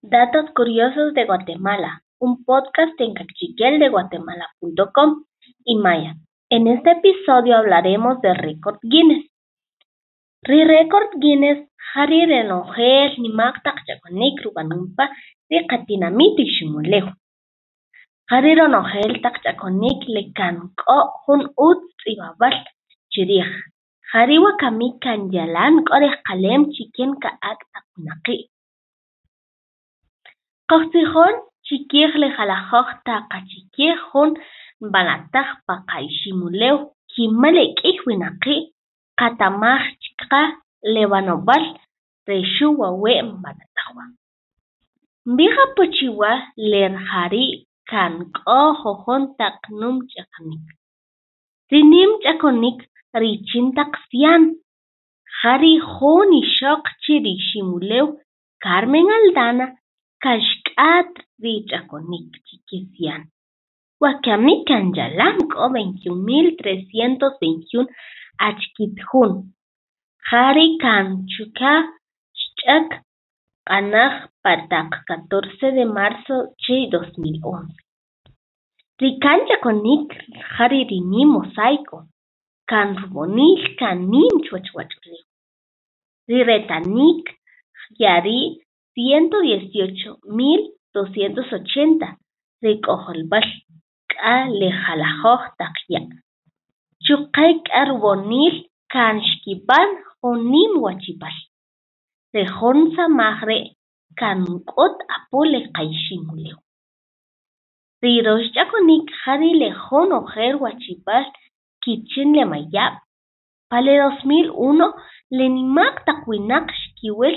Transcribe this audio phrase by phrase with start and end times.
[0.00, 5.24] Datos curiosos de Guatemala, un podcast en cachiqueldeguatemala.com
[5.64, 6.14] y Maya.
[6.48, 9.28] En este episodio hablaremos de Record Guinness.
[10.42, 15.10] Ri Record Guinness hari renojel nimak takchakonik rubanumpa
[15.50, 17.10] ri katinamiti shimulejo.
[18.30, 22.54] Hari ronojel takchakonik lekanko hun ut ibabal
[23.10, 23.50] chirij.
[24.12, 28.46] Hari wakami kanyalan koreh kalem chiken ka ak takunaki.
[30.70, 31.34] Kaqtijun
[31.66, 34.30] chikiqlejalajoj taqachiquij jun
[34.92, 36.76] b'anataqpa qayximuleu
[37.12, 38.56] kinmali k'iuwinaqi
[39.18, 40.42] qhatamaj chikqa
[40.94, 41.64] lewanobal
[42.28, 44.10] rexuwa we b'anataqwan.
[45.36, 46.32] Vijan puchiwa
[46.70, 47.46] lerjari
[47.90, 50.66] kan k'ojo juntaq num ch'aqanik,
[51.72, 52.78] rinim ch'akonik
[53.22, 54.42] richintaq sian
[55.38, 57.14] qhari jun ixoq chi
[58.64, 59.66] Carmen Aldana
[60.22, 60.38] kan
[61.42, 63.22] ri ch'akonik chiki syan
[64.02, 67.86] wakami kanyalan k'o veintiun mil trescientos veintiun
[68.48, 69.32] achkit jun
[70.28, 71.72] jari' kan chuka
[72.42, 72.88] xch'ak
[73.66, 77.78] q'anaj pa taq catorce de marzo chi dos mil once.
[79.00, 80.06] Ri kan ch'akonik
[80.54, 81.98] jari' rim mosaico.
[82.70, 85.24] Kan rib'onil kan nim chuwach wach'uleew
[86.28, 87.24] ri retanik
[88.02, 88.67] yari'
[88.98, 90.60] ciento dieciocho mil
[90.94, 92.08] doscientos ochenta.
[92.64, 93.46] Ri k'ojolb'al
[94.10, 96.06] k'a lejalajoj taq ya'
[97.04, 98.56] chu qay k'a rib'onil
[98.92, 101.36] kan xkib'an jun nim wachib'al
[102.34, 103.70] ri jun samaj re'
[104.20, 106.58] kan k'ut apuli qayximuleew
[108.02, 111.24] ri rox ch'akonik jari' li jun ojer wachib'al
[111.82, 112.98] kichin lemayab'
[113.70, 114.88] pale dos mil uno
[115.36, 116.20] li nimaq taq
[116.82, 117.36] xkiwil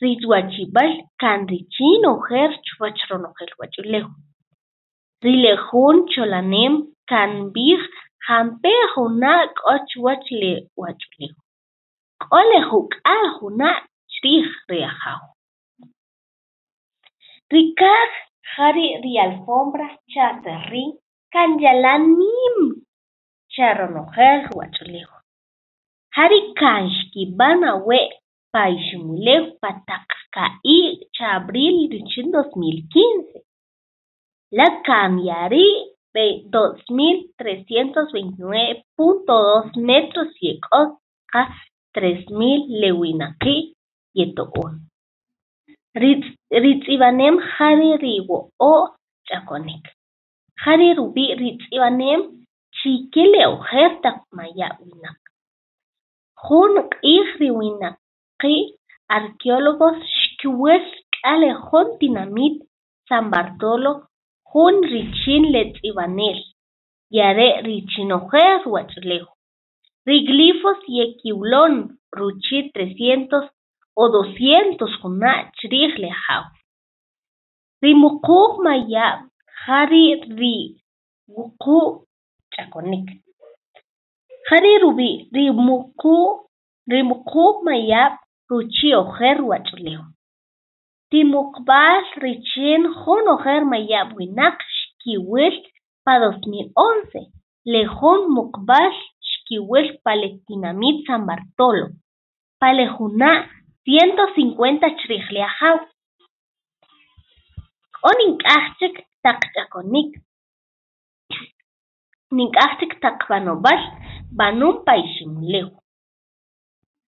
[0.00, 4.06] ri wachib'al kan richin ojer chuwach ronojel wach'uleew
[5.24, 6.74] ri li jun cholanem
[7.10, 7.82] kanb'ij
[8.26, 11.34] janp'ee juna' k'o chuwach li wach'uleew
[12.22, 13.76] k'o li juk'al juna'
[14.14, 15.20] chriij ri ajaw
[17.52, 18.10] ri kaj
[18.52, 20.90] jari' ri alfombra cha sarreen
[21.32, 22.56] kanyalan nim
[23.54, 25.10] cha ronojel wach'uleew
[26.14, 26.82] jari' kan
[28.48, 33.44] awe' pa iximuleew pa taq ka'iik' cha abril richin dos mil quince.
[34.50, 34.66] La
[38.12, 40.82] veintinueve punto dos metros y k'o
[41.32, 41.42] qa
[41.94, 43.74] tres mil li wunaqi'
[44.18, 44.74] yeto'oon
[46.00, 48.82] ri tz'ibanem jari' ri wo'ow
[49.26, 49.84] ch'akonik
[50.64, 52.20] jari' rub'i' ri tz'ibanem
[52.76, 53.92] chiki li ojer
[54.36, 55.20] maya' winaq
[56.44, 57.97] jun q'iij ri wunaqi'
[59.16, 59.98] arqueólogos
[61.68, 62.56] jun tinamit
[63.08, 63.92] San Bartolo
[64.52, 66.38] jun richin li tz'ibanel
[67.16, 69.26] y are' richin ojer wach'uleew
[70.06, 71.74] ri glifos ye kiwlon
[72.18, 73.46] ruchi trescientos
[74.00, 76.44] o doscientos juna' chriij li ajaw
[77.82, 79.22] ri muquuq mayab'
[80.40, 80.56] ri
[81.34, 81.94] wuqu'
[82.52, 83.08] ch'akonik
[84.48, 88.16] jari' rub'i' ri muquuq mayab'
[88.50, 90.02] ruchi ojer wach'uleew
[91.10, 95.54] ti muqb'al richin jun ojer mayab' winaq xkiwil
[96.04, 97.20] pa dos mil once.
[97.72, 98.92] Li jun muqb'al
[99.30, 101.86] xkiwil pa li tinamit San Bartolo.
[102.60, 103.44] Pa li juna'
[103.84, 105.76] ciento cincuenta chriij li ajaw
[107.94, 108.94] k'o nik'yaj chek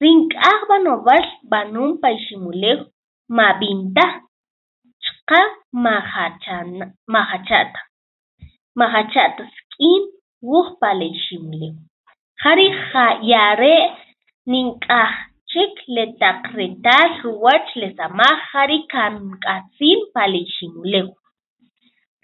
[0.00, 0.94] Zinka bantu
[1.50, 2.84] banompaiši molehu,
[3.36, 4.06] mabinta,
[5.28, 5.42] ga
[8.78, 10.02] magatšata skin
[10.48, 11.78] woogbaleishimalehu,
[12.42, 12.66] gare
[13.30, 13.76] ya re
[14.50, 21.12] ninkatšik letakretaal ruwatš lesamag gare ka nkatsing palaišimolehu,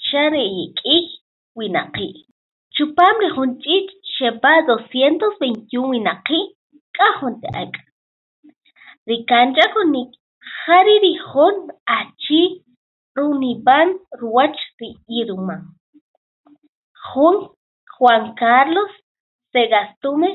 [0.05, 1.03] cha ri yek'iy
[1.57, 2.13] wunaqi'
[2.75, 6.45] chipaam ri jun ch'iich' xeb'al doscientos veintiun wunaqi'
[6.95, 7.77] k'a jun ti ak'
[9.07, 10.09] ri kan ch'akonik
[10.65, 11.55] jari' ri jun
[11.99, 12.47] achii
[13.17, 13.89] runib'an
[14.21, 14.89] riwach ri
[15.19, 15.61] iruman
[17.07, 17.35] jun
[17.95, 18.93] Juan Carlos
[19.53, 20.29] Segastume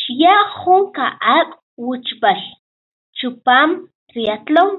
[0.00, 1.54] xya' jun ka'ak'
[1.86, 2.42] wuchb'al
[3.16, 3.70] chipaam
[4.10, 4.72] triatlón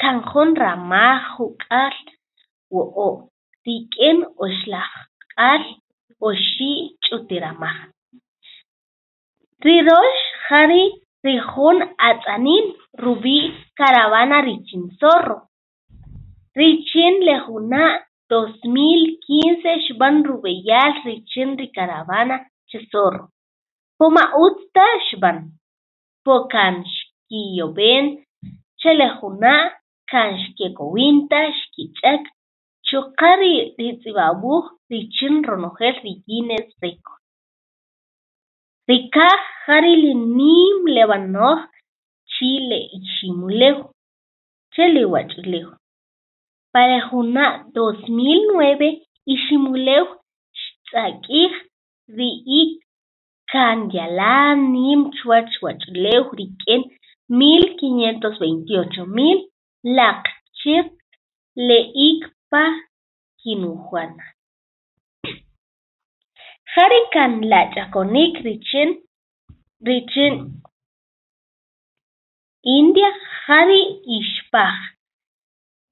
[0.00, 1.96] kanjon ramaj juk'al
[2.74, 3.20] wo'ob'
[3.66, 5.62] rik'in oxlajk'aal
[6.28, 7.78] oxi' ch'utiramaj.
[9.64, 10.16] Rirox
[10.46, 10.84] jari
[11.26, 11.78] rijun
[12.08, 12.66] atz'anin
[13.02, 15.38] rub'i' caravana Richin Zorro
[16.56, 18.00] richin lejuna'
[18.30, 22.36] dos mil quince xb'an rub'eyal richin ricaravana
[22.68, 23.24] che zorro
[23.98, 25.04] puma utz taj
[26.24, 28.04] xb'an pocan xkiyob'en
[28.80, 29.70] che lejuna'
[30.10, 32.22] can xkek'owin taj xkich'ek
[32.86, 33.40] chu qal
[33.78, 37.22] ritz'ib'awuj richin ronojel ri Guinness Record
[38.88, 39.94] rikaj jari
[42.32, 43.76] chile iximuleew
[44.74, 45.68] che li wach'uleew
[46.72, 48.88] pa lejuna' dos mil nueve
[54.72, 56.82] nim chuwach wach'uleew rik'in
[57.38, 59.38] mil quinientos veintiocho mil
[59.96, 60.86] laq'ch'iq
[61.68, 62.20] le'ik
[62.50, 62.64] pa
[63.40, 64.24] kinujuana
[66.72, 68.90] jari kan la' ch'akonik richin
[72.78, 73.10] India
[73.46, 73.82] jari
[74.18, 74.78] ixpaj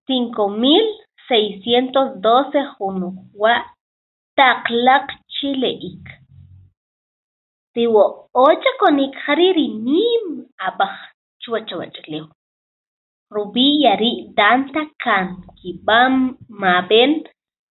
[0.07, 0.87] cinco mil
[1.29, 3.67] seiscientos doce junuwa'
[4.39, 5.61] taq laq'chi'
[7.79, 10.25] le'ik riwo'ooj ch'akonik jari rinim
[10.69, 10.97] ab'aj
[11.43, 12.27] chuwach awach'uleew
[13.35, 15.27] rub'i' yari' tanta kan
[15.59, 17.13] kib'anma'b'en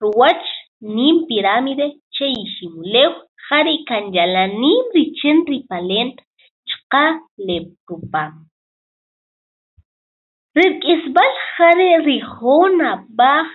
[0.01, 0.48] ruwach
[0.95, 3.12] nim pirámide che iximuleew
[3.50, 6.10] jari kanyalan nim richin ripalen
[6.69, 7.06] ch'aqa
[7.48, 8.31] lep'rupam
[10.57, 13.48] rirk'isb'al jari rijun ab'aj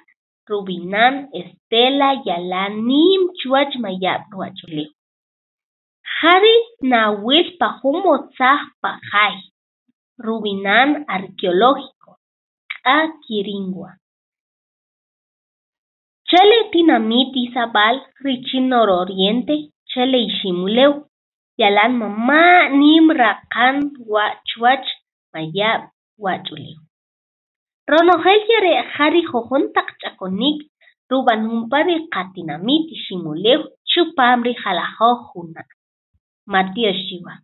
[0.51, 4.91] rub'i'nan estela yalan nim chuwach mayab' wach'uleew
[6.23, 6.55] jari
[6.91, 9.35] nawil pa jun motzaj p'ajay
[10.25, 12.11] rub'i'nan arqueológico
[12.73, 13.91] k'a Kirinwa
[16.29, 19.55] chele tinamit Izabal richin nororiente
[19.91, 20.93] chele iximuleew
[21.61, 23.77] yalan mama' nim raqan
[24.49, 24.89] chuwach
[25.33, 25.91] mayab'
[26.25, 26.81] wach'uleew
[27.91, 30.59] ronojel chire' jari jujon taq ch'akonik
[31.11, 33.61] rub'anun pa ri qatinamit iximuleew
[36.47, 37.43] Matías Silva